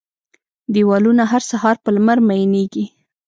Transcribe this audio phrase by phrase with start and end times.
[0.73, 2.85] دیوالونه، هر سهار په لمر میینیږې